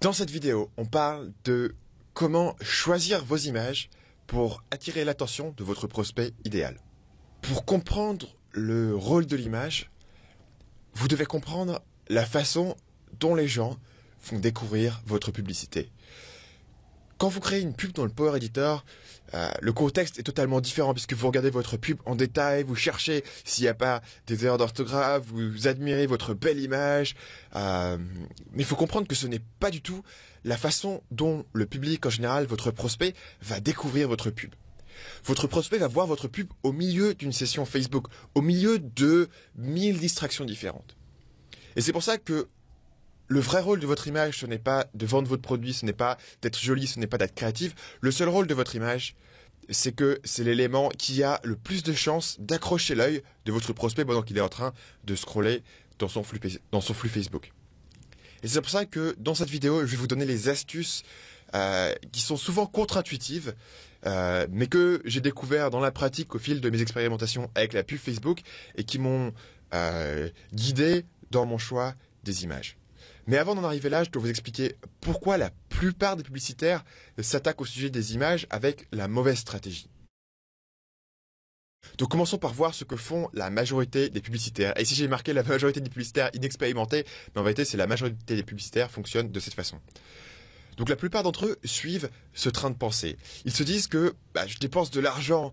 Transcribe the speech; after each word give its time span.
Dans 0.00 0.14
cette 0.14 0.30
vidéo, 0.30 0.70
on 0.78 0.86
parle 0.86 1.30
de 1.44 1.74
comment 2.14 2.56
choisir 2.62 3.22
vos 3.22 3.36
images 3.36 3.90
pour 4.26 4.64
attirer 4.70 5.04
l'attention 5.04 5.52
de 5.58 5.62
votre 5.62 5.86
prospect 5.86 6.32
idéal. 6.46 6.80
Pour 7.42 7.66
comprendre 7.66 8.34
le 8.52 8.96
rôle 8.96 9.26
de 9.26 9.36
l'image, 9.36 9.90
vous 10.94 11.06
devez 11.06 11.26
comprendre 11.26 11.82
la 12.08 12.24
façon 12.24 12.78
dont 13.18 13.34
les 13.34 13.46
gens 13.46 13.76
font 14.18 14.38
découvrir 14.38 15.02
votre 15.04 15.32
publicité. 15.32 15.90
Quand 17.20 17.28
vous 17.28 17.40
créez 17.40 17.60
une 17.60 17.74
pub 17.74 17.92
dans 17.92 18.04
le 18.04 18.10
Power 18.10 18.34
Editor, 18.34 18.82
euh, 19.34 19.50
le 19.60 19.74
contexte 19.74 20.18
est 20.18 20.22
totalement 20.22 20.62
différent 20.62 20.94
puisque 20.94 21.12
vous 21.12 21.26
regardez 21.26 21.50
votre 21.50 21.76
pub 21.76 21.98
en 22.06 22.16
détail, 22.16 22.62
vous 22.62 22.74
cherchez 22.74 23.24
s'il 23.44 23.64
n'y 23.64 23.68
a 23.68 23.74
pas 23.74 24.00
des 24.26 24.46
erreurs 24.46 24.56
d'orthographe, 24.56 25.24
vous 25.26 25.68
admirez 25.68 26.06
votre 26.06 26.32
belle 26.32 26.58
image. 26.58 27.14
Euh, 27.56 27.98
mais 28.52 28.62
il 28.62 28.64
faut 28.64 28.74
comprendre 28.74 29.06
que 29.06 29.14
ce 29.14 29.26
n'est 29.26 29.42
pas 29.58 29.70
du 29.70 29.82
tout 29.82 30.02
la 30.44 30.56
façon 30.56 31.02
dont 31.10 31.44
le 31.52 31.66
public 31.66 32.06
en 32.06 32.10
général, 32.10 32.46
votre 32.46 32.70
prospect, 32.70 33.12
va 33.42 33.60
découvrir 33.60 34.08
votre 34.08 34.30
pub. 34.30 34.54
Votre 35.26 35.46
prospect 35.46 35.76
va 35.76 35.88
voir 35.88 36.06
votre 36.06 36.26
pub 36.26 36.48
au 36.62 36.72
milieu 36.72 37.12
d'une 37.12 37.32
session 37.32 37.66
Facebook, 37.66 38.06
au 38.34 38.40
milieu 38.40 38.78
de 38.78 39.28
mille 39.56 39.98
distractions 39.98 40.46
différentes. 40.46 40.96
Et 41.76 41.82
c'est 41.82 41.92
pour 41.92 42.02
ça 42.02 42.16
que 42.16 42.48
le 43.30 43.38
vrai 43.38 43.60
rôle 43.60 43.78
de 43.78 43.86
votre 43.86 44.08
image, 44.08 44.40
ce 44.40 44.46
n'est 44.46 44.58
pas 44.58 44.86
de 44.92 45.06
vendre 45.06 45.28
votre 45.28 45.40
produit, 45.40 45.72
ce 45.72 45.86
n'est 45.86 45.92
pas 45.92 46.18
d'être 46.42 46.58
joli, 46.58 46.88
ce 46.88 46.98
n'est 46.98 47.06
pas 47.06 47.16
d'être 47.16 47.34
créatif. 47.34 47.74
Le 48.00 48.10
seul 48.10 48.28
rôle 48.28 48.48
de 48.48 48.54
votre 48.54 48.74
image, 48.74 49.14
c'est 49.70 49.92
que 49.92 50.20
c'est 50.24 50.42
l'élément 50.42 50.88
qui 50.88 51.22
a 51.22 51.40
le 51.44 51.54
plus 51.54 51.84
de 51.84 51.92
chances 51.92 52.40
d'accrocher 52.40 52.96
l'œil 52.96 53.22
de 53.44 53.52
votre 53.52 53.72
prospect 53.72 54.04
pendant 54.04 54.22
qu'il 54.22 54.36
est 54.36 54.42
en 54.42 54.48
train 54.48 54.72
de 55.04 55.14
scroller 55.14 55.62
dans 56.00 56.08
son 56.08 56.24
flux, 56.24 56.40
Facebook. 57.08 57.52
Et 58.42 58.48
c'est 58.48 58.60
pour 58.60 58.70
ça 58.70 58.84
que 58.84 59.14
dans 59.16 59.36
cette 59.36 59.50
vidéo, 59.50 59.82
je 59.82 59.92
vais 59.92 59.96
vous 59.96 60.08
donner 60.08 60.24
les 60.24 60.48
astuces 60.48 61.04
euh, 61.54 61.94
qui 62.10 62.22
sont 62.22 62.36
souvent 62.36 62.66
contre-intuitives, 62.66 63.54
euh, 64.06 64.48
mais 64.50 64.66
que 64.66 65.02
j'ai 65.04 65.20
découvert 65.20 65.70
dans 65.70 65.80
la 65.80 65.92
pratique 65.92 66.34
au 66.34 66.40
fil 66.40 66.60
de 66.60 66.68
mes 66.68 66.82
expérimentations 66.82 67.48
avec 67.54 67.74
la 67.74 67.84
pub 67.84 67.98
Facebook 67.98 68.40
et 68.74 68.82
qui 68.82 68.98
m'ont 68.98 69.32
euh, 69.72 70.28
guidé 70.52 71.04
dans 71.30 71.46
mon 71.46 71.58
choix 71.58 71.94
des 72.24 72.42
images. 72.42 72.79
Mais 73.26 73.36
avant 73.36 73.54
d'en 73.54 73.64
arriver 73.64 73.88
là, 73.88 74.04
je 74.04 74.10
dois 74.10 74.22
vous 74.22 74.30
expliquer 74.30 74.76
pourquoi 75.00 75.38
la 75.38 75.50
plupart 75.68 76.16
des 76.16 76.22
publicitaires 76.22 76.84
s'attaquent 77.20 77.60
au 77.60 77.64
sujet 77.66 77.90
des 77.90 78.14
images 78.14 78.46
avec 78.50 78.86
la 78.92 79.08
mauvaise 79.08 79.38
stratégie. 79.38 79.88
Donc 81.98 82.10
commençons 82.10 82.38
par 82.38 82.52
voir 82.52 82.74
ce 82.74 82.84
que 82.84 82.96
font 82.96 83.28
la 83.32 83.50
majorité 83.50 84.10
des 84.10 84.20
publicitaires. 84.20 84.78
Et 84.78 84.84
si 84.84 84.94
j'ai 84.94 85.08
marqué 85.08 85.32
la 85.32 85.42
majorité 85.42 85.80
des 85.80 85.88
publicitaires 85.88 86.30
inexpérimentés, 86.34 87.04
mais 87.34 87.40
en 87.40 87.44
vérité 87.44 87.64
c'est 87.64 87.76
la 87.76 87.86
majorité 87.86 88.36
des 88.36 88.42
publicitaires 88.42 88.90
fonctionnent 88.90 89.32
de 89.32 89.40
cette 89.40 89.54
façon. 89.54 89.80
Donc 90.76 90.88
la 90.88 90.96
plupart 90.96 91.22
d'entre 91.22 91.46
eux 91.46 91.58
suivent 91.64 92.10
ce 92.32 92.48
train 92.48 92.70
de 92.70 92.76
pensée. 92.76 93.16
Ils 93.44 93.52
se 93.52 93.62
disent 93.62 93.86
que 93.86 94.14
bah, 94.34 94.46
je 94.46 94.58
dépense 94.58 94.90
de 94.90 95.00
l'argent 95.00 95.52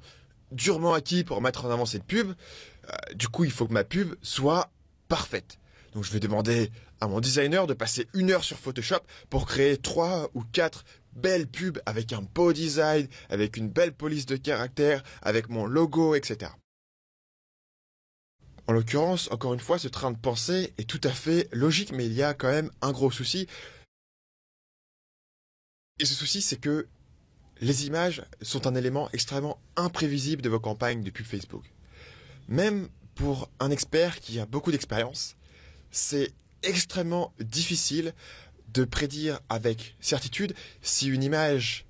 durement 0.52 0.94
acquis 0.94 1.24
pour 1.24 1.42
mettre 1.42 1.66
en 1.66 1.72
avant 1.72 1.86
cette 1.86 2.04
pub. 2.04 2.30
Euh, 2.30 3.14
du 3.16 3.28
coup, 3.28 3.44
il 3.44 3.52
faut 3.52 3.68
que 3.68 3.74
ma 3.74 3.84
pub 3.84 4.16
soit 4.22 4.72
parfaite. 5.08 5.60
Donc 5.94 6.04
je 6.04 6.12
vais 6.12 6.20
demander 6.20 6.72
à 7.02 7.08
mon 7.08 7.20
designer 7.20 7.68
de 7.68 7.74
passer 7.74 8.08
une 8.14 8.32
heure 8.32 8.44
sur 8.44 8.58
Photoshop 8.58 9.02
pour 9.30 9.46
créer 9.46 9.78
trois 9.78 10.30
ou 10.34 10.44
quatre 10.44 10.84
belles 11.14 11.48
pubs 11.48 11.80
avec 11.86 12.14
un 12.14 12.22
beau 12.22 12.54
design, 12.54 13.08
avec 13.30 13.58
une 13.58 13.70
belle 13.70 13.94
police 13.94 14.26
de 14.26 14.36
caractère, 14.36 15.04
avec 15.22 15.50
mon 15.50 15.66
logo, 15.66 16.16
etc. 16.16 16.52
En 18.68 18.74
l'occurrence, 18.74 19.32
encore 19.32 19.54
une 19.54 19.60
fois, 19.60 19.80
ce 19.80 19.88
train 19.88 20.12
de 20.12 20.18
pensée 20.18 20.74
est 20.78 20.90
tout 20.90 21.02
à 21.04 21.10
fait 21.10 21.48
logique, 21.54 21.94
mais 21.94 22.06
il 22.06 22.14
y 22.14 22.24
a 22.24 22.34
quand 22.34 22.52
même 22.52 22.70
un 22.82 22.92
gros 22.92 23.12
souci. 23.12 23.48
Et 26.00 26.06
ce 26.06 26.14
souci, 26.14 26.42
c'est 26.42 26.58
que 26.58 26.88
les 27.62 27.88
images 27.88 28.24
sont 28.42 28.68
un 28.68 28.76
élément 28.76 29.10
extrêmement 29.14 29.60
imprévisible 29.78 30.42
de 30.42 30.50
vos 30.50 30.60
campagnes 30.60 31.02
de 31.02 31.10
pub 31.10 31.26
Facebook. 31.26 31.64
Même 32.50 32.90
pour 33.16 33.50
un 33.60 33.72
expert 33.72 34.20
qui 34.20 34.40
a 34.40 34.46
beaucoup 34.46 34.72
d'expérience, 34.72 35.36
c'est 35.90 36.34
extrêmement 36.68 37.34
difficile 37.40 38.14
de 38.74 38.84
prédire 38.84 39.40
avec 39.50 39.96
certitude 40.00 40.54
si 40.82 41.08
une 41.08 41.24
image 41.24 41.86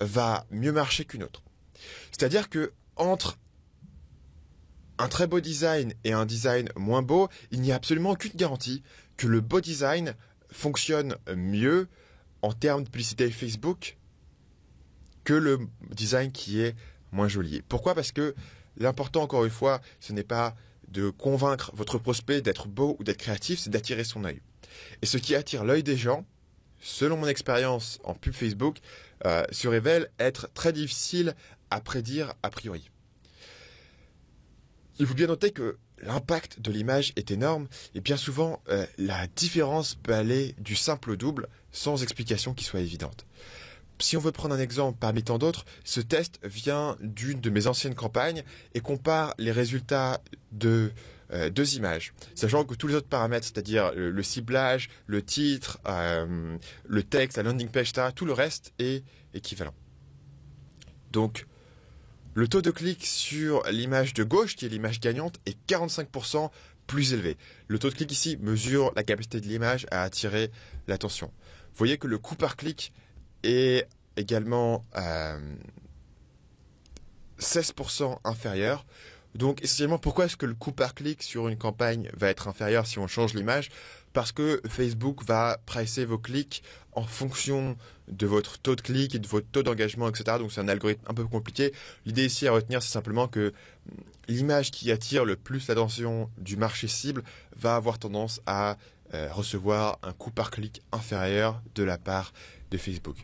va 0.00 0.46
mieux 0.50 0.72
marcher 0.72 1.04
qu'une 1.04 1.22
autre. 1.22 1.42
C'est-à-dire 2.10 2.50
que 2.50 2.72
entre 2.96 3.38
un 4.98 5.08
très 5.08 5.26
beau 5.26 5.40
design 5.40 5.94
et 6.04 6.12
un 6.12 6.26
design 6.26 6.68
moins 6.76 7.02
beau, 7.02 7.28
il 7.50 7.60
n'y 7.60 7.72
a 7.72 7.76
absolument 7.76 8.10
aucune 8.10 8.32
garantie 8.34 8.82
que 9.16 9.26
le 9.26 9.40
beau 9.40 9.60
design 9.60 10.14
fonctionne 10.50 11.16
mieux 11.34 11.88
en 12.42 12.52
termes 12.52 12.84
de 12.84 12.88
publicité 12.88 13.30
Facebook 13.30 13.96
que 15.24 15.34
le 15.34 15.58
design 15.90 16.30
qui 16.30 16.60
est 16.60 16.76
moins 17.10 17.28
joli. 17.28 17.62
Pourquoi? 17.62 17.94
Parce 17.94 18.12
que 18.12 18.34
l'important, 18.76 19.22
encore 19.22 19.44
une 19.44 19.50
fois, 19.50 19.80
ce 20.00 20.12
n'est 20.12 20.24
pas 20.24 20.54
de 20.94 21.10
convaincre 21.10 21.72
votre 21.74 21.98
prospect 21.98 22.40
d'être 22.40 22.68
beau 22.68 22.96
ou 22.98 23.04
d'être 23.04 23.18
créatif, 23.18 23.58
c'est 23.58 23.70
d'attirer 23.70 24.04
son 24.04 24.24
œil. 24.24 24.40
Et 25.02 25.06
ce 25.06 25.18
qui 25.18 25.34
attire 25.34 25.64
l'œil 25.64 25.82
des 25.82 25.96
gens, 25.96 26.24
selon 26.80 27.16
mon 27.16 27.26
expérience 27.26 27.98
en 28.04 28.14
pub 28.14 28.32
Facebook, 28.32 28.78
euh, 29.26 29.44
se 29.50 29.68
révèle 29.68 30.10
être 30.18 30.48
très 30.54 30.72
difficile 30.72 31.34
à 31.70 31.80
prédire 31.80 32.34
a 32.42 32.50
priori. 32.50 32.90
Il 34.98 35.06
faut 35.06 35.14
bien 35.14 35.26
noter 35.26 35.50
que 35.50 35.76
l'impact 35.98 36.60
de 36.60 36.70
l'image 36.70 37.12
est 37.16 37.32
énorme 37.32 37.66
et 37.94 38.00
bien 38.00 38.16
souvent 38.16 38.62
euh, 38.68 38.86
la 38.96 39.26
différence 39.26 39.96
peut 39.96 40.14
aller 40.14 40.54
du 40.58 40.76
simple 40.76 41.10
au 41.10 41.16
double 41.16 41.48
sans 41.72 42.02
explication 42.02 42.54
qui 42.54 42.64
soit 42.64 42.80
évidente. 42.80 43.26
Si 44.00 44.16
on 44.16 44.20
veut 44.20 44.32
prendre 44.32 44.54
un 44.54 44.58
exemple 44.58 44.98
parmi 45.00 45.22
tant 45.22 45.38
d'autres, 45.38 45.64
ce 45.84 46.00
test 46.00 46.40
vient 46.42 46.96
d'une 47.00 47.40
de 47.40 47.50
mes 47.50 47.66
anciennes 47.66 47.94
campagnes 47.94 48.42
et 48.74 48.80
compare 48.80 49.34
les 49.38 49.52
résultats 49.52 50.20
de 50.52 50.92
euh, 51.32 51.48
deux 51.48 51.76
images, 51.76 52.12
sachant 52.34 52.64
que 52.64 52.74
tous 52.74 52.86
les 52.86 52.94
autres 52.94 53.08
paramètres, 53.08 53.46
c'est-à-dire 53.46 53.92
le, 53.94 54.22
ciblage, 54.22 54.90
le 55.06 55.22
titre, 55.22 55.78
euh, 55.86 56.56
le 56.86 57.02
texte, 57.02 57.36
la 57.36 57.44
landing 57.44 57.68
page, 57.68 57.92
tout 58.14 58.26
le 58.26 58.32
reste 58.32 58.72
est 58.78 59.04
équivalent. 59.32 59.74
Donc, 61.12 61.46
le 62.34 62.48
taux 62.48 62.62
de 62.62 62.72
clic 62.72 63.06
sur 63.06 63.62
l'image 63.70 64.12
de 64.12 64.24
gauche, 64.24 64.56
qui 64.56 64.66
est 64.66 64.68
l'image 64.68 65.00
gagnante, 65.00 65.38
est 65.46 65.56
45% 65.68 66.50
plus 66.86 67.14
élevé. 67.14 67.36
Le 67.68 67.78
taux 67.78 67.90
de 67.90 67.94
clic 67.94 68.10
ici 68.10 68.36
mesure 68.40 68.92
la 68.96 69.02
capacité 69.02 69.40
de 69.40 69.46
l'image 69.46 69.86
à 69.90 70.02
attirer 70.02 70.50
l'attention. 70.88 71.28
Vous 71.28 71.78
voyez 71.78 71.96
que 71.96 72.06
le 72.06 72.18
coût 72.18 72.34
par 72.34 72.56
clic 72.56 72.92
est 73.44 73.88
également 74.16 74.84
16% 77.38 78.02
euh, 78.02 78.14
inférieur. 78.24 78.84
Donc 79.34 79.62
essentiellement, 79.62 79.98
pourquoi 79.98 80.26
est-ce 80.26 80.36
que 80.36 80.46
le 80.46 80.54
coût 80.54 80.72
par 80.72 80.94
clic 80.94 81.22
sur 81.22 81.48
une 81.48 81.58
campagne 81.58 82.08
va 82.16 82.28
être 82.28 82.46
inférieur 82.46 82.86
si 82.86 82.98
on 82.98 83.08
change 83.08 83.34
l'image? 83.34 83.70
Parce 84.12 84.30
que 84.30 84.60
Facebook 84.68 85.24
va 85.24 85.58
pricer 85.66 86.04
vos 86.04 86.18
clics 86.18 86.62
en 86.92 87.02
fonction 87.02 87.76
de 88.06 88.26
votre 88.26 88.58
taux 88.58 88.76
de 88.76 88.80
clic 88.80 89.14
et 89.16 89.18
de 89.18 89.26
votre 89.26 89.48
taux 89.48 89.64
d'engagement, 89.64 90.08
etc. 90.08 90.38
Donc 90.38 90.52
c'est 90.52 90.60
un 90.60 90.68
algorithme 90.68 91.02
un 91.08 91.14
peu 91.14 91.24
compliqué. 91.24 91.72
L'idée 92.06 92.26
ici 92.26 92.46
à 92.46 92.52
retenir, 92.52 92.80
c'est 92.80 92.92
simplement 92.92 93.26
que 93.26 93.52
l'image 94.28 94.70
qui 94.70 94.92
attire 94.92 95.24
le 95.24 95.34
plus 95.34 95.66
l'attention 95.66 96.30
du 96.38 96.56
marché 96.56 96.86
cible 96.86 97.24
va 97.56 97.74
avoir 97.74 97.98
tendance 97.98 98.40
à 98.46 98.76
euh, 99.14 99.28
recevoir 99.32 99.98
un 100.04 100.12
coût 100.12 100.30
par 100.30 100.52
clic 100.52 100.80
inférieur 100.92 101.60
de 101.74 101.82
la 101.82 101.98
part 101.98 102.32
de 102.70 102.78
Facebook. 102.78 103.16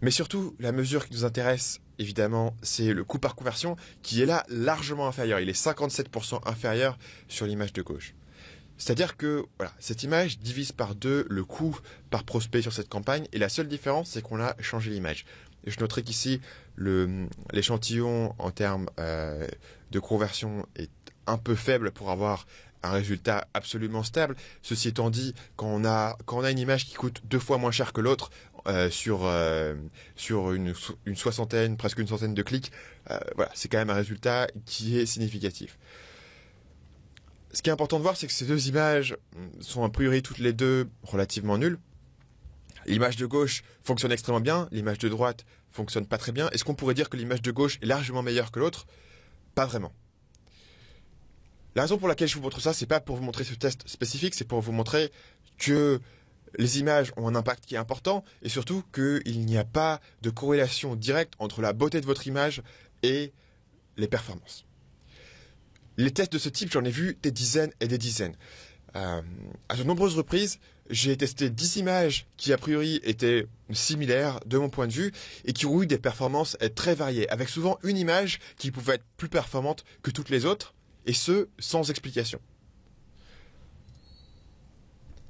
Mais 0.00 0.10
surtout, 0.10 0.54
la 0.58 0.72
mesure 0.72 1.06
qui 1.06 1.14
nous 1.14 1.24
intéresse, 1.24 1.80
évidemment, 1.98 2.56
c'est 2.62 2.92
le 2.92 3.04
coût 3.04 3.18
par 3.18 3.34
conversion, 3.34 3.76
qui 4.02 4.22
est 4.22 4.26
là 4.26 4.44
largement 4.48 5.06
inférieur. 5.06 5.40
Il 5.40 5.48
est 5.48 5.64
57% 5.64 6.40
inférieur 6.46 6.98
sur 7.28 7.46
l'image 7.46 7.72
de 7.72 7.82
gauche. 7.82 8.14
C'est-à-dire 8.76 9.16
que 9.16 9.44
cette 9.78 10.02
image 10.02 10.38
divise 10.38 10.72
par 10.72 10.94
deux 10.94 11.26
le 11.30 11.44
coût 11.44 11.78
par 12.10 12.24
prospect 12.24 12.62
sur 12.62 12.72
cette 12.72 12.88
campagne, 12.88 13.26
et 13.32 13.38
la 13.38 13.48
seule 13.48 13.68
différence, 13.68 14.10
c'est 14.10 14.22
qu'on 14.22 14.40
a 14.40 14.56
changé 14.60 14.90
l'image. 14.90 15.24
Je 15.66 15.78
noterai 15.80 16.02
qu'ici, 16.02 16.40
l'échantillon 16.76 18.34
en 18.38 18.50
termes 18.50 18.90
euh, 18.98 19.46
de 19.90 19.98
conversion 20.00 20.66
est 20.76 20.90
un 21.26 21.38
peu 21.38 21.54
faible 21.54 21.90
pour 21.90 22.10
avoir 22.10 22.46
un 22.82 22.90
résultat 22.90 23.48
absolument 23.54 24.02
stable. 24.02 24.36
Ceci 24.60 24.88
étant 24.88 25.08
dit, 25.08 25.34
quand 25.56 25.68
on 25.68 25.84
a 25.84 26.50
une 26.50 26.58
image 26.58 26.84
qui 26.84 26.94
coûte 26.94 27.22
deux 27.24 27.38
fois 27.38 27.56
moins 27.56 27.70
cher 27.70 27.92
que 27.92 28.00
l'autre 28.02 28.30
euh, 28.66 28.88
sur 28.88 29.24
euh, 29.24 29.74
sur 30.16 30.52
une, 30.52 30.74
soixantaine, 31.14 31.76
presque 31.76 31.98
une 31.98 32.06
centaine 32.06 32.32
de 32.32 32.42
clics, 32.42 32.72
euh, 33.10 33.18
voilà, 33.36 33.50
c'est 33.54 33.68
quand 33.68 33.76
même 33.76 33.90
un 33.90 33.94
résultat 33.94 34.46
qui 34.64 34.98
est 34.98 35.04
significatif. 35.04 35.78
Ce 37.52 37.60
qui 37.60 37.68
est 37.68 37.72
important 37.72 37.98
de 37.98 38.02
voir, 38.02 38.16
c'est 38.16 38.26
que 38.26 38.32
ces 38.32 38.46
deux 38.46 38.68
images 38.68 39.16
sont 39.60 39.84
a 39.84 39.90
priori 39.90 40.22
toutes 40.22 40.38
les 40.38 40.52
deux 40.52 40.88
relativement 41.02 41.58
nulles. 41.58 41.78
L'image 42.86 43.16
de 43.16 43.26
gauche 43.26 43.62
fonctionne 43.82 44.12
extrêmement 44.12 44.40
bien, 44.40 44.68
l'image 44.72 44.98
de 44.98 45.08
droite 45.08 45.44
fonctionne 45.70 46.06
pas 46.06 46.18
très 46.18 46.32
bien. 46.32 46.48
Est-ce 46.50 46.64
qu'on 46.64 46.74
pourrait 46.74 46.94
dire 46.94 47.10
que 47.10 47.16
l'image 47.16 47.42
de 47.42 47.50
gauche 47.50 47.78
est 47.82 47.86
largement 47.86 48.22
meilleure 48.22 48.50
que 48.50 48.60
l'autre? 48.60 48.86
Pas 49.54 49.66
vraiment. 49.66 49.92
La 51.74 51.82
raison 51.82 51.98
pour 51.98 52.08
laquelle 52.08 52.28
je 52.28 52.36
vous 52.36 52.42
montre 52.42 52.60
ça, 52.60 52.72
c'est 52.72 52.86
pas 52.86 53.00
pour 53.00 53.16
vous 53.16 53.22
montrer 53.22 53.44
ce 53.44 53.54
test 53.54 53.86
spécifique, 53.88 54.34
c'est 54.34 54.46
pour 54.46 54.60
vous 54.60 54.72
montrer 54.72 55.10
que 55.58 56.00
les 56.58 56.78
images 56.78 57.12
ont 57.16 57.28
un 57.28 57.34
impact 57.34 57.64
qui 57.66 57.74
est 57.74 57.78
important 57.78 58.24
et 58.42 58.48
surtout 58.48 58.82
qu'il 58.92 59.40
n'y 59.44 59.56
a 59.56 59.64
pas 59.64 60.00
de 60.22 60.30
corrélation 60.30 60.96
directe 60.96 61.34
entre 61.38 61.62
la 61.62 61.72
beauté 61.72 62.00
de 62.00 62.06
votre 62.06 62.26
image 62.26 62.62
et 63.02 63.32
les 63.96 64.08
performances. 64.08 64.64
Les 65.96 66.10
tests 66.10 66.32
de 66.32 66.38
ce 66.38 66.48
type, 66.48 66.72
j'en 66.72 66.84
ai 66.84 66.90
vu 66.90 67.16
des 67.22 67.30
dizaines 67.30 67.72
et 67.80 67.86
des 67.86 67.98
dizaines. 67.98 68.36
Euh, 68.96 69.22
à 69.68 69.76
de 69.76 69.82
nombreuses 69.82 70.16
reprises, 70.16 70.58
j'ai 70.90 71.16
testé 71.16 71.50
10 71.50 71.76
images 71.76 72.26
qui 72.36 72.52
a 72.52 72.58
priori 72.58 73.00
étaient 73.04 73.46
similaires 73.72 74.40
de 74.46 74.58
mon 74.58 74.68
point 74.68 74.86
de 74.86 74.92
vue 74.92 75.12
et 75.44 75.52
qui 75.52 75.66
ont 75.66 75.82
eu 75.82 75.86
des 75.86 75.98
performances 75.98 76.56
très 76.74 76.94
variées, 76.94 77.28
avec 77.30 77.48
souvent 77.48 77.78
une 77.82 77.96
image 77.96 78.38
qui 78.56 78.70
pouvait 78.70 78.96
être 78.96 79.04
plus 79.16 79.28
performante 79.28 79.84
que 80.02 80.10
toutes 80.10 80.30
les 80.30 80.44
autres, 80.44 80.74
et 81.06 81.12
ce, 81.12 81.48
sans 81.58 81.90
explication. 81.90 82.40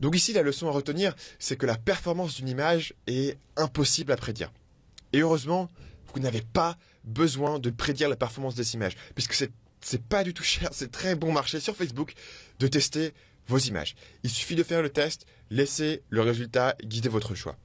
Donc 0.04 0.16
ici, 0.16 0.34
la 0.34 0.42
leçon 0.42 0.68
à 0.68 0.70
retenir, 0.70 1.14
c'est 1.38 1.56
que 1.56 1.64
la 1.64 1.78
performance 1.78 2.34
d'une 2.34 2.50
image 2.50 2.92
est 3.06 3.38
impossible 3.56 4.12
à 4.12 4.18
prédire. 4.18 4.52
Et 5.14 5.20
heureusement, 5.20 5.70
vous 6.12 6.20
n'avez 6.20 6.42
pas 6.42 6.76
besoin 7.04 7.58
de 7.58 7.70
prédire 7.70 8.10
la 8.10 8.16
performance 8.16 8.54
des 8.54 8.74
images, 8.74 8.96
puisque 9.14 9.32
c'est, 9.32 9.50
c'est 9.80 10.02
pas 10.02 10.22
du 10.22 10.34
tout 10.34 10.42
cher, 10.42 10.68
c'est 10.72 10.92
très 10.92 11.14
bon 11.14 11.32
marché 11.32 11.58
sur 11.58 11.74
Facebook 11.74 12.12
de 12.58 12.66
tester 12.66 13.14
vos 13.48 13.56
images. 13.56 13.94
Il 14.24 14.28
suffit 14.28 14.56
de 14.56 14.62
faire 14.62 14.82
le 14.82 14.90
test, 14.90 15.24
laisser 15.48 16.02
le 16.10 16.20
résultat 16.20 16.76
guider 16.84 17.08
votre 17.08 17.34
choix. 17.34 17.56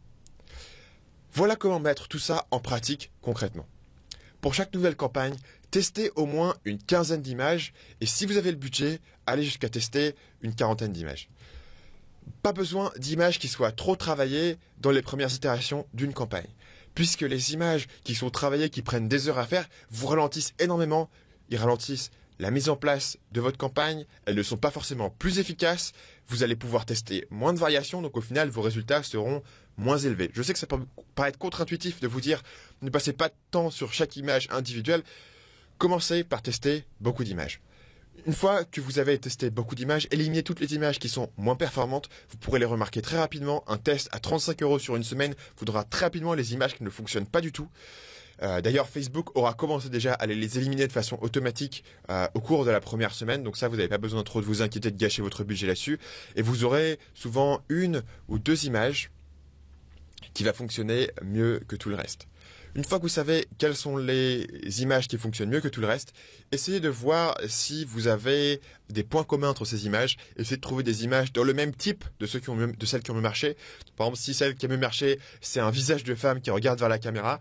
Voilà 1.33 1.57
comment 1.57 1.81
mettre 1.81 2.07
tout 2.07 2.19
ça 2.19 2.47
en 2.51 2.61
pratique 2.61 3.11
concrètement. 3.21 3.67
Pour 4.39 4.53
chaque 4.53 4.73
nouvelle 4.73 4.95
campagne, 4.95 5.35
testez 5.71 6.09
au 6.15 6.25
moins 6.25 6.55
une 6.63 6.81
quinzaine 6.81 7.21
d'images 7.21 7.73
et 7.99 8.05
si 8.05 8.25
vous 8.25 8.37
avez 8.37 8.51
le 8.51 8.57
budget, 8.57 9.01
allez 9.25 9.43
jusqu'à 9.43 9.67
tester 9.67 10.15
une 10.41 10.55
quarantaine 10.55 10.93
d'images. 10.93 11.27
Pas 12.41 12.53
besoin 12.53 12.91
d'images 12.97 13.39
qui 13.39 13.47
soient 13.47 13.71
trop 13.71 13.95
travaillées 13.95 14.57
dans 14.79 14.91
les 14.91 15.01
premières 15.01 15.33
itérations 15.33 15.85
d'une 15.93 16.13
campagne, 16.13 16.47
puisque 16.95 17.21
les 17.21 17.53
images 17.53 17.87
qui 18.03 18.15
sont 18.15 18.29
travaillées, 18.29 18.69
qui 18.69 18.81
prennent 18.81 19.07
des 19.07 19.27
heures 19.27 19.39
à 19.39 19.45
faire, 19.45 19.67
vous 19.89 20.07
ralentissent 20.07 20.53
énormément, 20.59 21.09
ils 21.49 21.57
ralentissent 21.57 22.11
la 22.39 22.51
mise 22.51 22.69
en 22.69 22.77
place 22.77 23.17
de 23.33 23.41
votre 23.41 23.57
campagne, 23.57 24.05
elles 24.25 24.35
ne 24.35 24.43
sont 24.43 24.57
pas 24.57 24.71
forcément 24.71 25.09
plus 25.09 25.39
efficaces, 25.39 25.91
vous 26.27 26.41
allez 26.41 26.55
pouvoir 26.55 26.85
tester 26.85 27.27
moins 27.29 27.53
de 27.53 27.59
variations, 27.59 28.01
donc 28.01 28.15
au 28.15 28.21
final 28.21 28.49
vos 28.49 28.61
résultats 28.61 29.03
seront 29.03 29.43
moins 29.77 29.97
élevés. 29.97 30.31
Je 30.33 30.41
sais 30.41 30.53
que 30.53 30.59
ça 30.59 30.67
peut 30.67 30.79
paraître 31.15 31.37
contre-intuitif 31.37 31.99
de 31.99 32.07
vous 32.07 32.21
dire 32.21 32.41
ne 32.81 32.89
passez 32.89 33.11
pas 33.11 33.27
de 33.29 33.33
temps 33.51 33.69
sur 33.69 33.91
chaque 33.91 34.15
image 34.15 34.47
individuelle, 34.51 35.03
commencez 35.77 36.23
par 36.23 36.41
tester 36.41 36.85
beaucoup 37.01 37.25
d'images. 37.25 37.59
Une 38.25 38.33
fois 38.33 38.65
que 38.65 38.81
vous 38.81 38.99
avez 38.99 39.17
testé 39.17 39.49
beaucoup 39.49 39.75
d'images, 39.75 40.07
éliminez 40.11 40.43
toutes 40.43 40.59
les 40.59 40.73
images 40.73 40.99
qui 40.99 41.09
sont 41.09 41.29
moins 41.37 41.55
performantes. 41.55 42.09
Vous 42.29 42.37
pourrez 42.37 42.59
les 42.59 42.65
remarquer 42.65 43.01
très 43.01 43.17
rapidement. 43.17 43.63
Un 43.67 43.77
test 43.77 44.09
à 44.11 44.19
35 44.19 44.61
euros 44.63 44.79
sur 44.79 44.95
une 44.95 45.03
semaine 45.03 45.35
vous 45.57 45.65
donnera 45.65 45.83
très 45.83 46.05
rapidement 46.05 46.33
les 46.33 46.53
images 46.53 46.75
qui 46.75 46.83
ne 46.83 46.89
fonctionnent 46.89 47.27
pas 47.27 47.41
du 47.41 47.51
tout. 47.51 47.69
Euh, 48.41 48.61
d'ailleurs, 48.61 48.87
Facebook 48.87 49.35
aura 49.35 49.53
commencé 49.53 49.89
déjà 49.89 50.13
à 50.13 50.25
les 50.25 50.57
éliminer 50.57 50.87
de 50.87 50.91
façon 50.91 51.17
automatique 51.21 51.83
euh, 52.09 52.27
au 52.33 52.39
cours 52.39 52.65
de 52.65 52.71
la 52.71 52.79
première 52.79 53.13
semaine. 53.13 53.43
Donc 53.43 53.57
ça, 53.57 53.67
vous 53.67 53.75
n'avez 53.75 53.89
pas 53.89 53.97
besoin 53.97 54.23
trop 54.23 54.41
de 54.41 54.45
vous 54.45 54.61
inquiéter 54.61 54.91
de 54.91 54.97
gâcher 54.97 55.21
votre 55.21 55.43
budget 55.43 55.67
là-dessus. 55.67 55.99
Et 56.35 56.41
vous 56.41 56.63
aurez 56.63 56.99
souvent 57.13 57.61
une 57.69 58.03
ou 58.27 58.39
deux 58.39 58.65
images 58.65 59.11
qui 60.33 60.43
va 60.43 60.53
fonctionner 60.53 61.11
mieux 61.23 61.61
que 61.67 61.75
tout 61.75 61.89
le 61.89 61.95
reste. 61.95 62.27
Une 62.75 62.83
fois 62.83 62.99
que 62.99 63.03
vous 63.03 63.09
savez 63.09 63.47
quelles 63.57 63.75
sont 63.75 63.97
les 63.97 64.47
images 64.81 65.07
qui 65.07 65.17
fonctionnent 65.17 65.49
mieux 65.49 65.61
que 65.61 65.67
tout 65.67 65.81
le 65.81 65.87
reste, 65.87 66.13
essayez 66.51 66.79
de 66.79 66.89
voir 66.89 67.37
si 67.47 67.83
vous 67.85 68.07
avez 68.07 68.61
des 68.89 69.03
points 69.03 69.23
communs 69.23 69.49
entre 69.49 69.65
ces 69.65 69.85
images. 69.85 70.17
Essayez 70.37 70.57
de 70.57 70.61
trouver 70.61 70.83
des 70.83 71.03
images 71.03 71.33
dans 71.33 71.43
le 71.43 71.53
même 71.53 71.73
type 71.73 72.03
de, 72.19 72.25
ceux 72.25 72.39
qui 72.39 72.49
ont, 72.49 72.55
de 72.55 72.85
celles 72.85 73.01
qui 73.01 73.11
ont 73.11 73.15
mieux 73.15 73.21
marché. 73.21 73.57
Par 73.95 74.07
exemple, 74.07 74.21
si 74.21 74.33
celle 74.33 74.55
qui 74.55 74.65
a 74.65 74.69
mieux 74.69 74.77
marché, 74.77 75.19
c'est 75.41 75.59
un 75.59 75.71
visage 75.71 76.03
de 76.03 76.13
femme 76.15 76.41
qui 76.41 76.51
regarde 76.51 76.79
vers 76.79 76.89
la 76.89 76.99
caméra, 76.99 77.39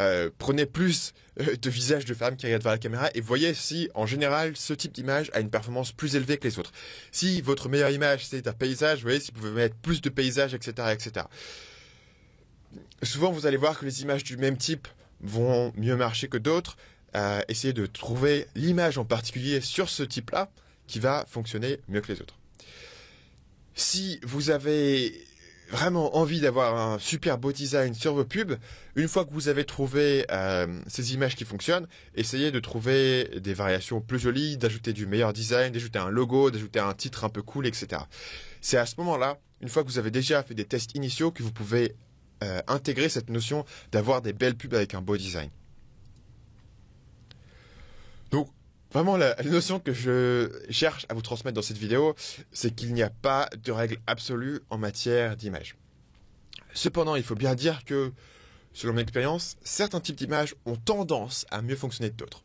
euh, 0.00 0.28
prenez 0.38 0.66
plus 0.66 1.12
euh, 1.40 1.56
de 1.56 1.70
visages 1.70 2.04
de 2.04 2.14
femmes 2.14 2.36
qui 2.36 2.46
regardent 2.46 2.64
vers 2.64 2.72
la 2.72 2.78
caméra 2.78 3.10
et 3.14 3.20
voyez 3.20 3.54
si, 3.54 3.88
en 3.94 4.06
général, 4.06 4.56
ce 4.56 4.74
type 4.74 4.92
d'image 4.92 5.30
a 5.34 5.40
une 5.40 5.50
performance 5.50 5.92
plus 5.92 6.16
élevée 6.16 6.36
que 6.36 6.48
les 6.48 6.58
autres. 6.58 6.72
Si 7.12 7.40
votre 7.40 7.68
meilleure 7.68 7.90
image, 7.90 8.26
c'est 8.26 8.48
un 8.48 8.52
paysage, 8.52 9.02
voyez, 9.02 9.20
si 9.20 9.30
vous 9.32 9.40
pouvez 9.40 9.52
mettre 9.52 9.76
plus 9.76 10.00
de 10.00 10.08
paysages, 10.08 10.52
etc., 10.52 10.88
etc. 10.92 11.26
Souvent, 13.02 13.30
vous 13.30 13.46
allez 13.46 13.56
voir 13.56 13.78
que 13.78 13.84
les 13.84 14.02
images 14.02 14.24
du 14.24 14.36
même 14.36 14.56
type 14.56 14.88
vont 15.20 15.72
mieux 15.76 15.96
marcher 15.96 16.28
que 16.28 16.38
d'autres. 16.38 16.76
Euh, 17.16 17.40
essayez 17.48 17.72
de 17.72 17.86
trouver 17.86 18.46
l'image 18.54 18.98
en 18.98 19.04
particulier 19.04 19.60
sur 19.60 19.88
ce 19.88 20.02
type-là 20.02 20.50
qui 20.86 20.98
va 20.98 21.24
fonctionner 21.28 21.80
mieux 21.88 22.00
que 22.00 22.12
les 22.12 22.20
autres. 22.20 22.36
Si 23.74 24.20
vous 24.22 24.50
avez 24.50 25.26
vraiment 25.70 26.16
envie 26.16 26.40
d'avoir 26.40 26.76
un 26.76 26.98
super 26.98 27.38
beau 27.38 27.52
design 27.52 27.94
sur 27.94 28.14
vos 28.14 28.24
pubs, 28.24 28.56
une 28.96 29.08
fois 29.08 29.24
que 29.24 29.32
vous 29.32 29.48
avez 29.48 29.64
trouvé 29.64 30.26
euh, 30.30 30.66
ces 30.86 31.14
images 31.14 31.36
qui 31.36 31.44
fonctionnent, 31.44 31.86
essayez 32.14 32.50
de 32.50 32.60
trouver 32.60 33.40
des 33.40 33.54
variations 33.54 34.00
plus 34.00 34.18
jolies, 34.18 34.56
d'ajouter 34.56 34.92
du 34.92 35.06
meilleur 35.06 35.32
design, 35.32 35.72
d'ajouter 35.72 35.98
un 35.98 36.10
logo, 36.10 36.50
d'ajouter 36.50 36.80
un 36.80 36.92
titre 36.94 37.24
un 37.24 37.28
peu 37.28 37.42
cool, 37.42 37.66
etc. 37.66 38.02
C'est 38.60 38.76
à 38.76 38.86
ce 38.86 38.94
moment-là, 38.98 39.38
une 39.60 39.68
fois 39.68 39.82
que 39.82 39.88
vous 39.88 39.98
avez 39.98 40.10
déjà 40.10 40.42
fait 40.42 40.54
des 40.54 40.64
tests 40.64 40.94
initiaux, 40.94 41.30
que 41.30 41.42
vous 41.42 41.52
pouvez 41.52 41.94
euh, 42.42 42.60
intégrer 42.66 43.08
cette 43.08 43.30
notion 43.30 43.64
d'avoir 43.92 44.22
des 44.22 44.32
belles 44.32 44.56
pubs 44.56 44.74
avec 44.74 44.94
un 44.94 45.02
beau 45.02 45.16
design. 45.16 45.50
Donc, 48.30 48.48
Vraiment, 48.94 49.16
la, 49.16 49.34
notion 49.42 49.80
que 49.80 49.92
je 49.92 50.48
cherche 50.70 51.04
à 51.08 51.14
vous 51.14 51.20
transmettre 51.20 51.56
dans 51.56 51.62
cette 51.62 51.78
vidéo, 51.78 52.14
c'est 52.52 52.72
qu'il 52.72 52.94
n'y 52.94 53.02
a 53.02 53.10
pas 53.10 53.48
de 53.60 53.72
règle 53.72 53.98
absolue 54.06 54.60
en 54.70 54.78
matière 54.78 55.34
d'image. 55.36 55.74
Cependant, 56.74 57.16
il 57.16 57.24
faut 57.24 57.34
bien 57.34 57.56
dire 57.56 57.84
que, 57.84 58.12
selon 58.72 58.92
mon 58.92 59.00
expérience, 59.00 59.56
certains 59.64 59.98
types 59.98 60.14
d'images 60.14 60.54
ont 60.64 60.76
tendance 60.76 61.44
à 61.50 61.60
mieux 61.60 61.74
fonctionner 61.74 62.10
que 62.10 62.14
d'autres. 62.14 62.44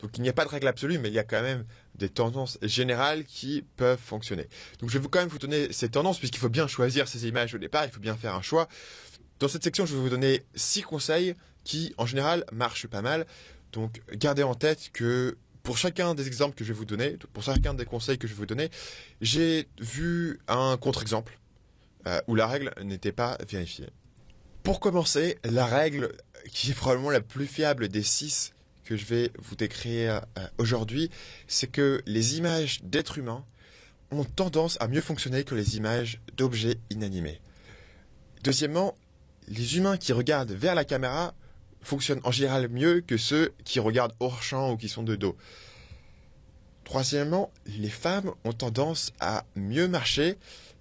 Donc 0.00 0.18
il 0.18 0.22
n'y 0.22 0.28
a 0.28 0.32
pas 0.32 0.44
de 0.44 0.50
règle 0.50 0.66
absolue, 0.66 0.98
mais 0.98 1.08
il 1.08 1.14
y 1.14 1.18
a 1.18 1.24
quand 1.24 1.40
même 1.40 1.64
des 1.94 2.08
tendances 2.08 2.58
générales 2.60 3.24
qui 3.24 3.64
peuvent 3.76 3.98
fonctionner. 3.98 4.48
Donc 4.80 4.90
je 4.90 4.98
vais 4.98 5.08
quand 5.08 5.20
même 5.20 5.28
vous 5.28 5.38
donner 5.38 5.72
ces 5.72 5.88
tendances, 5.88 6.18
puisqu'il 6.18 6.40
faut 6.40 6.48
bien 6.48 6.66
choisir 6.66 7.08
ces 7.08 7.26
images 7.26 7.54
au 7.54 7.58
départ, 7.58 7.84
il 7.84 7.90
faut 7.90 8.00
bien 8.00 8.16
faire 8.16 8.34
un 8.34 8.42
choix. 8.42 8.68
Dans 9.44 9.48
cette 9.48 9.64
section, 9.64 9.84
je 9.84 9.94
vais 9.94 10.00
vous 10.00 10.08
donner 10.08 10.42
six 10.54 10.80
conseils 10.80 11.34
qui, 11.64 11.92
en 11.98 12.06
général, 12.06 12.46
marchent 12.50 12.86
pas 12.86 13.02
mal. 13.02 13.26
Donc 13.72 14.00
gardez 14.14 14.42
en 14.42 14.54
tête 14.54 14.88
que 14.94 15.36
pour 15.62 15.76
chacun 15.76 16.14
des 16.14 16.26
exemples 16.26 16.54
que 16.54 16.64
je 16.64 16.72
vais 16.72 16.78
vous 16.78 16.86
donner, 16.86 17.18
pour 17.34 17.42
chacun 17.42 17.74
des 17.74 17.84
conseils 17.84 18.16
que 18.16 18.26
je 18.26 18.32
vais 18.32 18.38
vous 18.38 18.46
donner, 18.46 18.70
j'ai 19.20 19.68
vu 19.78 20.40
un 20.48 20.78
contre-exemple 20.78 21.38
euh, 22.06 22.22
où 22.26 22.34
la 22.34 22.46
règle 22.46 22.72
n'était 22.82 23.12
pas 23.12 23.36
vérifiée. 23.46 23.90
Pour 24.62 24.80
commencer, 24.80 25.36
la 25.44 25.66
règle 25.66 26.14
qui 26.50 26.70
est 26.70 26.74
probablement 26.74 27.10
la 27.10 27.20
plus 27.20 27.46
fiable 27.46 27.88
des 27.88 28.02
six 28.02 28.54
que 28.86 28.96
je 28.96 29.04
vais 29.04 29.30
vous 29.38 29.56
décrire 29.56 30.24
euh, 30.38 30.48
aujourd'hui, 30.56 31.10
c'est 31.48 31.66
que 31.66 32.00
les 32.06 32.38
images 32.38 32.82
d'êtres 32.82 33.18
humains 33.18 33.44
ont 34.10 34.24
tendance 34.24 34.78
à 34.80 34.88
mieux 34.88 35.02
fonctionner 35.02 35.44
que 35.44 35.54
les 35.54 35.76
images 35.76 36.18
d'objets 36.34 36.78
inanimés. 36.88 37.42
Deuxièmement, 38.42 38.94
les 39.48 39.76
humains 39.76 39.96
qui 39.96 40.12
regardent 40.12 40.52
vers 40.52 40.74
la 40.74 40.84
caméra 40.84 41.34
fonctionnent 41.82 42.20
en 42.24 42.30
général 42.30 42.68
mieux 42.68 43.00
que 43.00 43.16
ceux 43.16 43.52
qui 43.64 43.80
regardent 43.80 44.14
hors 44.20 44.42
champ 44.42 44.72
ou 44.72 44.76
qui 44.76 44.88
sont 44.88 45.02
de 45.02 45.16
dos. 45.16 45.36
Troisièmement, 46.84 47.50
les 47.66 47.90
femmes 47.90 48.32
ont 48.44 48.52
tendance 48.52 49.12
à 49.20 49.44
mieux 49.56 49.88
marcher 49.88 50.36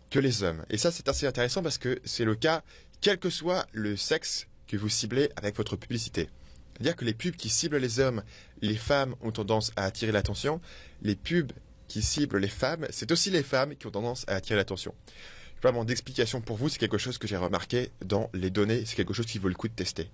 que 0.09 0.19
les 0.19 0.43
hommes. 0.43 0.63
Et 0.69 0.77
ça, 0.77 0.91
c'est 0.91 1.07
assez 1.07 1.25
intéressant 1.25 1.63
parce 1.63 1.77
que 1.77 1.99
c'est 2.03 2.25
le 2.25 2.35
cas 2.35 2.61
quel 3.01 3.17
que 3.17 3.29
soit 3.29 3.65
le 3.73 3.97
sexe 3.97 4.47
que 4.67 4.77
vous 4.77 4.89
ciblez 4.89 5.29
avec 5.35 5.55
votre 5.57 5.75
publicité. 5.75 6.29
C'est-à-dire 6.73 6.95
que 6.95 7.05
les 7.05 7.13
pubs 7.13 7.35
qui 7.35 7.49
ciblent 7.49 7.77
les 7.77 7.99
hommes, 7.99 8.23
les 8.61 8.75
femmes 8.75 9.15
ont 9.21 9.31
tendance 9.31 9.71
à 9.75 9.85
attirer 9.85 10.11
l'attention. 10.11 10.59
Les 11.01 11.15
pubs 11.15 11.51
qui 11.87 12.01
ciblent 12.01 12.39
les 12.39 12.47
femmes, 12.47 12.87
c'est 12.89 13.11
aussi 13.11 13.29
les 13.29 13.43
femmes 13.43 13.75
qui 13.75 13.87
ont 13.87 13.91
tendance 13.91 14.25
à 14.27 14.35
attirer 14.35 14.57
l'attention. 14.57 14.93
Vraiment 15.63 15.85
d'explication 15.85 16.41
pour 16.41 16.57
vous, 16.57 16.67
c'est 16.67 16.77
quelque 16.77 16.97
chose 16.97 17.17
que 17.17 17.25
j'ai 17.25 17.37
remarqué 17.37 17.89
dans 18.03 18.29
les 18.33 18.49
données, 18.49 18.83
c'est 18.85 18.95
quelque 18.95 19.13
chose 19.13 19.25
qui 19.25 19.37
vaut 19.37 19.47
le 19.47 19.55
coup 19.55 19.69
de 19.69 19.73
tester. 19.73 20.09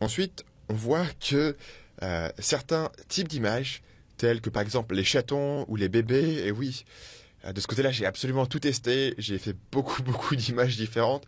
Ensuite, 0.00 0.44
on 0.68 0.74
voit 0.74 1.06
que 1.26 1.56
euh, 2.02 2.30
certains 2.38 2.90
types 3.08 3.28
d'images, 3.28 3.82
tels 4.18 4.42
que 4.42 4.50
par 4.50 4.62
exemple 4.62 4.94
les 4.94 5.04
chatons 5.04 5.64
ou 5.68 5.76
les 5.76 5.88
bébés, 5.88 6.42
et 6.44 6.50
oui, 6.50 6.84
euh, 7.46 7.54
de 7.54 7.60
ce 7.62 7.66
côté-là, 7.66 7.92
j'ai 7.92 8.04
absolument 8.04 8.44
tout 8.44 8.58
testé, 8.58 9.14
j'ai 9.16 9.38
fait 9.38 9.56
beaucoup, 9.70 10.02
beaucoup 10.04 10.36
d'images 10.36 10.76
différentes. 10.76 11.24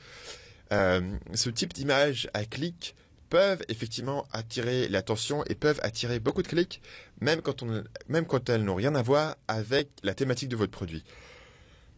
Euh, 0.73 1.00
ce 1.33 1.49
type 1.49 1.73
d'images 1.73 2.28
à 2.35 2.45
clic 2.45 2.95
peuvent 3.31 3.64
effectivement 3.71 4.26
attirer 4.33 4.87
l'attention 4.88 5.45
et 5.47 5.54
peuvent 5.54 5.81
attirer 5.83 6.21
beaucoup 6.21 6.43
de 6.43 6.49
clics, 6.49 6.83
même 7.23 7.40
quand, 7.40 7.62
on, 7.62 7.85
même 8.07 8.26
quand 8.26 8.50
elles 8.50 8.64
n'ont 8.64 8.75
rien 8.75 8.95
à 8.95 9.00
voir 9.00 9.37
avec 9.49 9.88
la 10.02 10.12
thématique 10.12 10.50
de 10.50 10.57
votre 10.57 10.73
produit. 10.73 11.04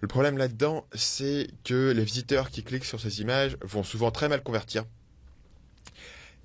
Le 0.00 0.08
problème 0.08 0.38
là-dedans, 0.38 0.86
c'est 0.94 1.48
que 1.64 1.90
les 1.90 2.04
visiteurs 2.04 2.50
qui 2.50 2.62
cliquent 2.62 2.84
sur 2.84 3.00
ces 3.00 3.20
images 3.20 3.56
vont 3.62 3.82
souvent 3.82 4.10
très 4.10 4.28
mal 4.28 4.42
convertir 4.42 4.84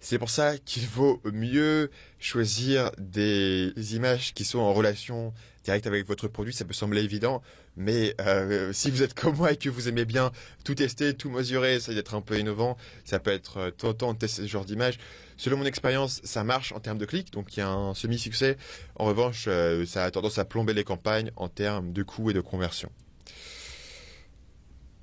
c'est 0.02 0.18
pour 0.18 0.32
ça 0.32 0.58
qu'il 0.58 0.88
vaut 0.88 1.22
mieux 1.32 1.92
choisir 2.20 2.92
des 2.98 3.72
images 3.96 4.34
qui 4.34 4.44
sont 4.44 4.58
en 4.58 4.74
relation 4.74 5.32
direct 5.64 5.86
avec 5.86 6.08
votre 6.08 6.28
produit, 6.28 6.54
ça 6.54 6.66
peut 6.66 6.74
sembler 6.74 7.04
évident, 7.04 7.44
mais 7.78 8.16
euh, 8.20 8.74
si 8.74 8.90
vous 8.90 9.04
êtes 9.04 9.14
comme 9.14 9.36
moi 9.38 9.52
et 9.52 9.58
que 9.58 9.70
vous 9.70 9.88
aimez 9.88 10.06
bien 10.06 10.32
tout 10.64 10.74
tester, 10.74 11.14
tout 11.14 11.30
mesurer, 11.30 11.76
essayer 11.76 11.94
d'être 11.94 12.16
un 12.16 12.22
peu 12.22 12.40
innovant, 12.40 12.78
ça 13.06 13.20
peut 13.20 13.30
être 13.30 13.58
euh, 13.58 13.70
tentant 13.70 14.14
de 14.14 14.18
tester 14.18 14.42
ce 14.42 14.48
genre 14.48 14.66
d'image. 14.66 14.98
Selon 15.38 15.58
mon 15.58 15.66
expérience, 15.66 16.20
ça 16.24 16.44
marche 16.44 16.72
en 16.72 16.80
termes 16.80 16.98
de 16.98 17.06
clics, 17.06 17.32
donc 17.32 17.56
il 17.56 17.60
y 17.60 17.64
a 17.64 17.70
un 17.70 17.94
semi-succès. 17.94 18.58
En 18.96 19.06
revanche, 19.06 19.46
euh, 19.48 19.86
ça 19.86 20.04
a 20.04 20.10
tendance 20.10 20.40
à 20.40 20.46
plomber 20.46 20.74
les 20.74 20.84
campagnes 20.84 21.30
en 21.36 21.48
termes 21.48 21.94
de 21.94 22.02
coûts 22.02 22.32
et 22.32 22.34
de 22.34 22.42
conversion. 22.42 22.90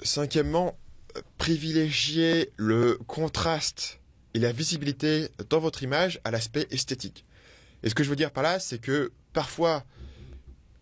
Cinquièmement, 0.02 0.78
privilégier 1.38 2.52
le 2.56 2.98
contraste 3.06 4.00
et 4.34 4.38
la 4.38 4.52
visibilité 4.52 5.28
dans 5.48 5.60
votre 5.60 5.82
image 5.82 6.20
à 6.24 6.30
l'aspect 6.30 6.66
esthétique. 6.70 7.24
Et 7.82 7.90
ce 7.90 7.94
que 7.94 8.04
je 8.04 8.10
veux 8.10 8.16
dire 8.16 8.30
par 8.30 8.42
là, 8.42 8.60
c'est 8.60 8.78
que 8.78 9.12
parfois, 9.32 9.84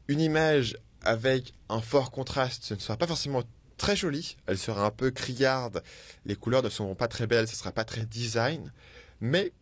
une 0.09 0.21
image 0.21 0.77
avec 1.03 1.55
un 1.69 1.81
fort 1.81 2.11
contraste, 2.11 2.65
ce 2.65 2.75
ne 2.75 2.79
sera 2.79 2.97
pas 2.97 3.07
forcément 3.07 3.43
très 3.77 3.97
joli, 3.97 4.37
elle 4.47 4.59
sera 4.59 4.87
un 4.87 4.91
peu 4.91 5.11
criarde, 5.11 5.83
les 6.25 6.37
couleurs 6.37 6.63
ne 6.63 6.69
seront 6.69 6.95
pas 6.95 7.09
très 7.09 7.27
belles, 7.27 7.47
ce 7.47 7.53
ne 7.53 7.59
sera 7.59 7.73
pas 7.73 7.85
très 7.85 8.05
design, 8.07 8.73
mais 9.21 9.53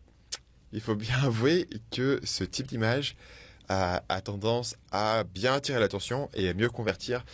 il 0.73 0.81
faut 0.81 0.95
bien 0.95 1.19
avouer 1.25 1.69
que 1.91 2.21
ce 2.25 2.45
type 2.45 2.67
d'image 2.67 3.17
a, 3.69 4.03
a, 4.09 4.21
tendance 4.21 4.77
à 4.93 5.25
bien 5.25 5.55
attirer 5.55 5.81
l'attention 5.81 6.31
et 6.35 6.49
à 6.49 6.55
mieux 6.55 6.69
convertir 6.69 7.25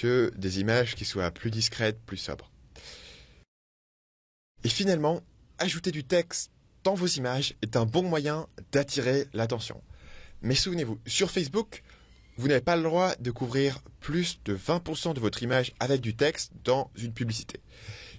que 0.00 0.32
des 0.36 0.60
images 0.60 0.94
qui 0.94 1.04
soient 1.04 1.30
plus 1.30 1.50
discrètes, 1.50 1.98
plus 2.06 2.16
sobres. 2.16 2.50
Et 4.64 4.68
finalement, 4.68 5.20
ajouter 5.58 5.90
du 5.90 6.04
texte 6.04 6.50
dans 6.84 6.94
vos 6.94 7.06
images 7.06 7.54
est 7.62 7.76
un 7.76 7.84
bon 7.84 8.02
moyen 8.02 8.46
d'attirer 8.72 9.26
l'attention. 9.32 9.82
Mais 10.42 10.54
souvenez-vous, 10.54 10.98
sur 11.06 11.30
Facebook, 11.30 11.82
vous 12.36 12.46
n'avez 12.46 12.60
pas 12.60 12.76
le 12.76 12.84
droit 12.84 13.14
de 13.16 13.30
couvrir 13.32 13.80
plus 14.00 14.40
de 14.44 14.56
20% 14.56 15.14
de 15.14 15.20
votre 15.20 15.42
image 15.42 15.74
avec 15.80 16.00
du 16.00 16.14
texte 16.14 16.52
dans 16.64 16.90
une 16.96 17.12
publicité. 17.12 17.60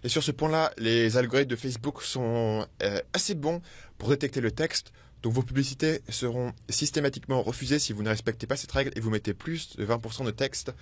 Et 0.03 0.09
sur 0.09 0.23
ce 0.23 0.31
point-là, 0.31 0.73
les 0.77 1.17
algorithmes 1.17 1.49
de 1.49 1.55
Facebook 1.55 2.01
sont 2.03 2.67
euh, 2.83 2.99
assez 3.13 3.35
bons 3.35 3.61
pour 3.97 4.09
détecter 4.09 4.41
le 4.41 4.51
texte. 4.51 4.91
Donc 5.23 5.33
vos 5.33 5.43
publicités 5.43 6.01
seront 6.09 6.53
systématiquement 6.69 7.41
refusées 7.41 7.79
si 7.79 7.93
vous 7.93 8.03
ne 8.03 8.09
respectez 8.09 8.47
pas 8.47 8.57
cette 8.57 8.71
règle 8.71 8.91
et 8.95 8.99
vous 8.99 9.09
mettez 9.09 9.33
plus 9.33 9.75
de 9.77 9.85
20% 9.85 10.25
de 10.25 10.31
texte 10.31 10.73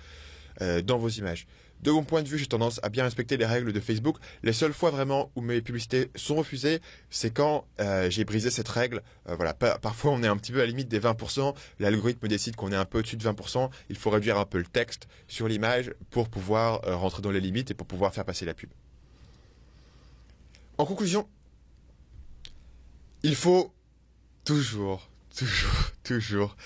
euh, 0.62 0.82
dans 0.82 0.98
vos 0.98 1.08
images. 1.08 1.46
De 1.82 1.92
mon 1.92 2.02
point 2.02 2.22
de 2.22 2.28
vue, 2.28 2.38
j'ai 2.38 2.46
tendance 2.46 2.80
à 2.82 2.88
bien 2.88 3.04
respecter 3.04 3.36
les 3.36 3.46
règles 3.46 3.72
de 3.72 3.78
Facebook. 3.78 4.16
Les 4.42 4.52
seules 4.52 4.72
fois 4.72 4.90
vraiment 4.90 5.30
où 5.36 5.40
mes 5.40 5.60
publicités 5.60 6.10
sont 6.16 6.34
refusées, 6.34 6.80
c'est 7.10 7.30
quand 7.30 7.64
euh, 7.78 8.10
j'ai 8.10 8.24
brisé 8.24 8.50
cette 8.50 8.68
règle. 8.68 9.02
Euh, 9.28 9.36
voilà, 9.36 9.54
parfois 9.54 10.10
on 10.10 10.22
est 10.24 10.26
un 10.26 10.36
petit 10.36 10.50
peu 10.50 10.58
à 10.58 10.62
la 10.62 10.66
limite 10.66 10.88
des 10.88 10.98
20%. 10.98 11.54
L'algorithme 11.78 12.26
décide 12.26 12.56
qu'on 12.56 12.72
est 12.72 12.76
un 12.76 12.84
peu 12.84 12.98
au-dessus 12.98 13.16
de 13.16 13.24
20%. 13.24 13.70
Il 13.90 13.96
faut 13.96 14.10
réduire 14.10 14.38
un 14.38 14.44
peu 14.44 14.58
le 14.58 14.64
texte 14.64 15.06
sur 15.28 15.46
l'image 15.46 15.92
pour 16.10 16.28
pouvoir 16.28 16.80
rentrer 16.98 17.22
dans 17.22 17.30
les 17.30 17.40
limites 17.40 17.70
et 17.70 17.74
pour 17.74 17.86
pouvoir 17.86 18.12
faire 18.12 18.24
passer 18.24 18.44
la 18.44 18.54
pub. 18.54 18.70
En 20.78 20.86
conclusion, 20.86 21.28
il 23.22 23.36
faut 23.36 23.72
toujours, 24.44 25.08
toujours, 25.36 25.92
toujours 26.02 26.56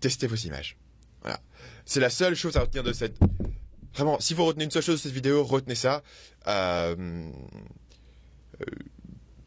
tester 0.00 0.26
vos 0.26 0.36
images. 0.36 0.76
Voilà. 1.24 1.40
C'est 1.84 2.00
la 2.00 2.10
seule 2.10 2.34
chose 2.34 2.56
à 2.56 2.60
retenir 2.60 2.84
de 2.84 2.92
cette 2.92 3.18
Vraiment, 3.94 4.18
si 4.18 4.34
vous 4.34 4.44
retenez 4.44 4.64
une 4.64 4.72
seule 4.72 4.82
chose 4.82 4.96
de 4.96 5.02
cette 5.02 5.12
vidéo, 5.12 5.44
retenez 5.44 5.76
ça. 5.76 6.02
Euh, 6.48 6.96
euh, 8.60 8.64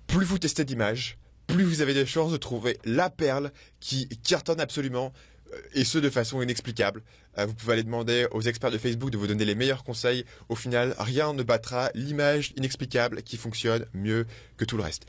plus 0.07 0.25
vous 0.25 0.39
testez 0.39 0.63
d'images, 0.63 1.17
plus 1.47 1.65
vous 1.65 1.81
avez 1.81 1.93
des 1.93 2.05
chances 2.05 2.31
de 2.31 2.37
trouver 2.37 2.79
la 2.85 3.09
perle 3.09 3.51
qui 3.81 4.07
cartonne 4.23 4.61
absolument, 4.61 5.11
euh, 5.53 5.57
et 5.73 5.83
ce 5.83 5.97
de 5.97 6.09
façon 6.09 6.41
inexplicable. 6.41 7.03
vous 7.37 7.53
pouvez 7.53 7.73
aller 7.73 7.83
demander 7.83 8.25
aux 8.31 8.41
experts 8.41 8.71
de 8.71 8.77
Facebook 8.77 9.11
de 9.11 9.17
vous 9.17 9.27
donner 9.27 9.43
les 9.43 9.53
meilleurs 9.53 9.83
conseils. 9.83 10.23
Au 10.47 10.55
final, 10.55 10.95
rien 10.97 11.33
ne 11.33 11.43
battra 11.43 11.91
l'image 11.93 12.53
inexplicable 12.55 13.23
qui 13.23 13.35
fonctionne 13.35 13.85
mieux 13.93 14.25
que 14.55 14.63
tout 14.63 14.77
le 14.77 14.83
reste. 14.83 15.07